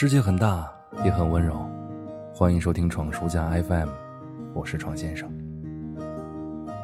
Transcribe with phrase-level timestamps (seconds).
[0.00, 0.66] 世界很大，
[1.04, 1.54] 也很温柔。
[2.32, 3.90] 欢迎收听闯书家 FM，
[4.54, 5.30] 我是闯先生。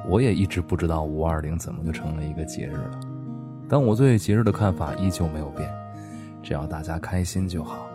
[0.07, 3.01] 我也一直不知道五二零怎么就成了一个节日了，
[3.71, 5.67] 但我对节日的看法依旧没有变，
[6.43, 7.89] 只要大家开心就好。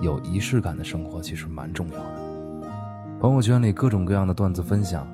[0.00, 2.70] 有仪式感的生活其实蛮重要的。
[3.20, 5.06] 朋友圈里各种各样的段子分享，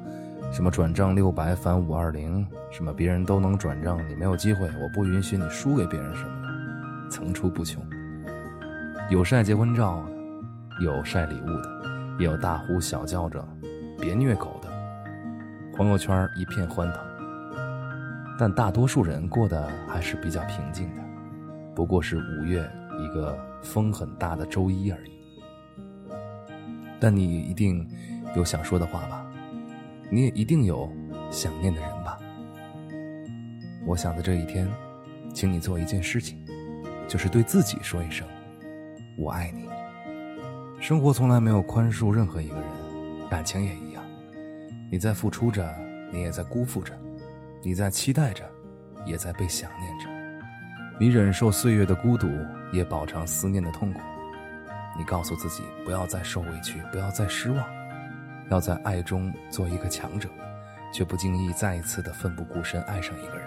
[0.52, 7.84] 什么转账六百返五二零，什么别人都能转账，你没有机会，我不允许你输给别人什么的，层出不穷。
[9.10, 11.82] 有晒结婚照的，有晒礼物的，
[12.18, 13.46] 也有大呼小叫着
[14.00, 14.68] “别虐狗”的。
[15.76, 17.02] 朋友圈一片欢腾，
[18.38, 21.02] 但大多数人过得还是比较平静的，
[21.74, 22.66] 不过是五月
[22.98, 25.10] 一个风很大的周一而已。
[26.98, 27.86] 但你一定
[28.34, 29.26] 有想说的话吧？
[30.10, 30.90] 你也一定有
[31.30, 32.18] 想念的人吧？
[33.84, 34.66] 我想在这一天，
[35.34, 36.38] 请你做一件事情，
[37.06, 38.26] 就是对自己说一声。
[39.16, 39.68] 我爱你。
[40.80, 42.64] 生活从来没有宽恕任何一个人，
[43.30, 44.02] 感情也一样。
[44.90, 45.72] 你在付出着，
[46.10, 46.92] 你也在辜负着；
[47.62, 48.44] 你在期待着，
[49.06, 50.08] 也在被想念着。
[50.98, 52.28] 你忍受岁月的孤独，
[52.72, 54.00] 也饱尝思念的痛苦。
[54.98, 57.64] 你告诉自己不要再受委屈，不要再失望，
[58.50, 60.28] 要在爱中做一个强者，
[60.92, 63.46] 却不经意再一次的奋不顾身爱上一个人。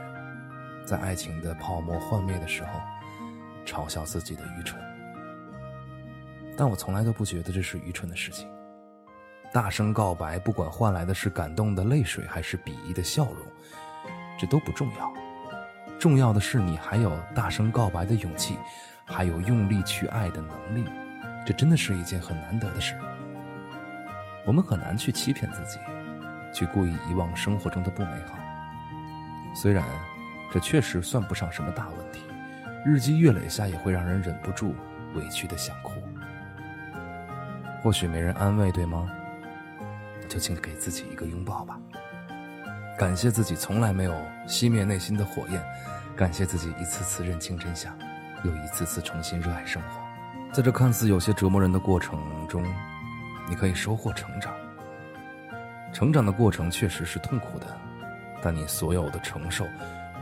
[0.86, 2.80] 在爱情的泡沫幻灭的时候，
[3.66, 4.82] 嘲笑自己的愚蠢。
[6.58, 8.48] 但我从来都不觉得这是愚蠢的事情。
[9.54, 13.38] 大声告白，不管换来的是感动的泪水，还是鄙夷的笑容，
[14.38, 15.14] 这都不重要。
[15.98, 18.58] 重要的是你还有大声告白的勇气，
[19.06, 20.86] 还有用力去爱的能力。
[21.46, 22.96] 这真的是一件很难得的事。
[24.46, 25.80] 我们很难去欺骗自己，
[26.54, 28.38] 去故意遗忘生活中的不美好。
[29.56, 29.84] 虽然
[30.52, 32.22] 这确实算不上什么大问题，
[32.86, 34.76] 日积月累下也会让人忍不住
[35.14, 35.94] 委屈的想哭。
[37.86, 39.08] 或许没人安慰，对吗？
[40.28, 41.80] 就请给自己一个拥抱吧。
[42.98, 44.12] 感谢自己从来没有
[44.48, 45.64] 熄灭内心的火焰，
[46.16, 47.96] 感谢自己一次次认清真相，
[48.44, 50.02] 又一次次重新热爱生活。
[50.52, 52.66] 在这看似有些折磨人的过程中，
[53.48, 54.52] 你可以收获成长。
[55.94, 57.68] 成长的过程确实是痛苦的，
[58.42, 59.64] 但你所有的承受，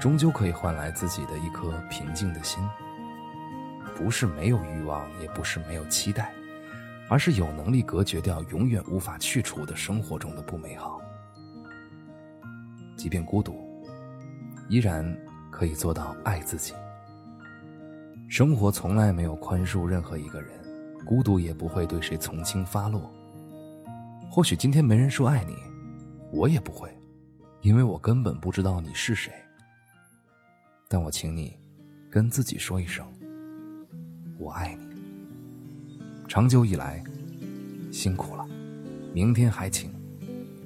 [0.02, 2.62] 终究可以换来自己的一颗平静的心。
[3.96, 6.30] 不是没有欲望，也不是没有期待。
[7.10, 11.02] 而是有能力隔绝掉永远无法去除的生活中的不美好，
[12.98, 13.56] 即便孤独，
[14.68, 15.06] 依然
[15.52, 16.74] 可以做到爱自己。
[18.30, 20.50] 生活从来没有宽恕任何一个人，
[21.06, 23.12] 孤独也不会对谁从轻发落。
[24.32, 25.56] 或许今天没人说爱你，
[26.32, 26.90] 我也不会，
[27.62, 29.32] 因为我根本不知道你是谁。
[30.88, 31.56] 但我请你，
[32.10, 33.06] 跟自己说一声，
[34.40, 34.83] 我爱你。
[36.34, 37.00] 长久以来，
[37.92, 38.44] 辛苦了，
[39.14, 39.92] 明天还请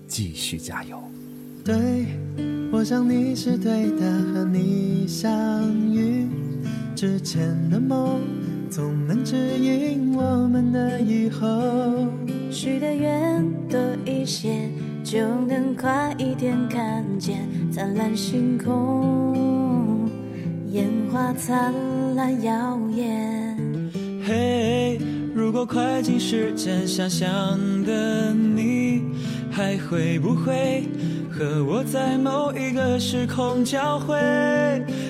[0.07, 0.97] 继续加油。
[1.61, 2.05] 对，
[2.71, 5.29] 我想你是对的，和你相
[5.93, 6.25] 遇
[6.95, 8.21] 之前的梦，
[8.69, 11.45] 总能指引我们的以后。
[12.49, 14.69] 许的愿多一些，
[15.03, 20.09] 就能快一点看见灿烂星空，
[20.69, 21.73] 烟花灿
[22.15, 23.57] 烂耀眼。
[24.25, 24.86] 嘿。
[25.57, 27.27] 如果快进时间，想象
[27.83, 29.01] 的你
[29.49, 30.83] 还会不会
[31.31, 34.15] 和我在某一个时空交汇？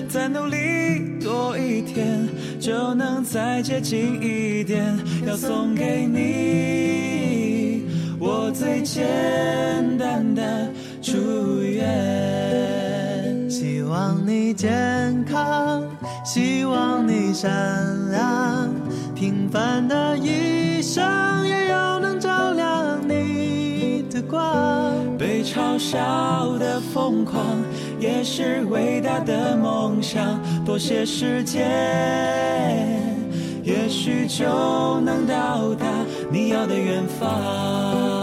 [0.08, 2.26] 再努力多一天，
[2.58, 4.98] 就能再接近一点。
[5.26, 7.84] 要送给你
[8.18, 9.04] 我最简
[9.98, 10.72] 单的
[11.02, 13.50] 祝愿。
[13.50, 15.84] 希望你健康，
[16.24, 17.52] 希望你善
[18.10, 18.87] 良。
[19.18, 21.04] 平凡的一生，
[21.44, 24.94] 也有能照亮你的光。
[25.18, 27.44] 被嘲笑的疯狂，
[27.98, 30.40] 也是伟大的梦想。
[30.64, 31.68] 多些时间，
[33.64, 35.84] 也许就能到达
[36.30, 38.17] 你要的远方。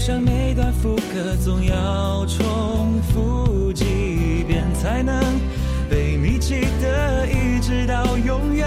[0.00, 5.22] 就像每段副歌总要重复几遍才能
[5.90, 8.66] 被你记得一直到永远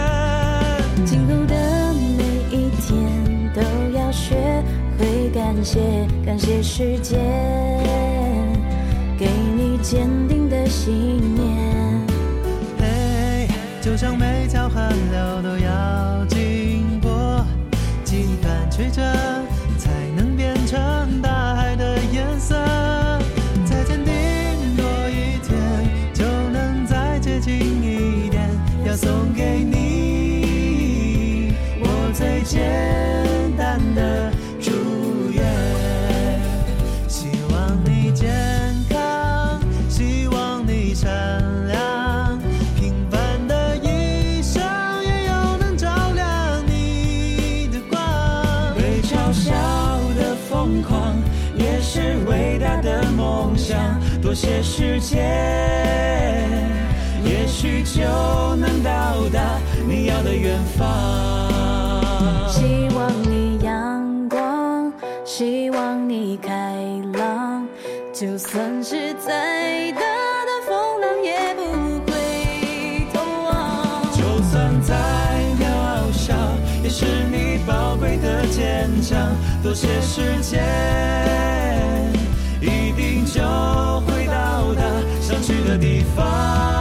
[1.03, 3.61] 今后的每一天都
[3.97, 4.35] 要学
[4.99, 5.79] 会感谢
[6.23, 7.19] 感谢时间
[9.17, 9.27] 给
[9.57, 10.93] 你坚定的信
[11.33, 12.07] 念
[12.77, 13.47] 嘿
[13.81, 14.79] 就像每条河
[15.11, 17.43] 流都要经过
[18.03, 19.01] 几番曲折
[50.63, 51.17] 疯狂
[51.57, 53.77] 也是伟大的梦想，
[54.21, 55.21] 多些时间，
[57.25, 58.01] 也许就
[58.55, 60.87] 能到达你要的远方。
[62.47, 64.93] 希望你阳光，
[65.25, 66.81] 希望你开
[67.13, 67.67] 朗，
[68.13, 70.12] 就算是再大。
[78.55, 80.63] 坚强，多些时间，
[82.61, 83.41] 一定就
[84.01, 84.83] 会到达
[85.19, 86.72] 想去的地方。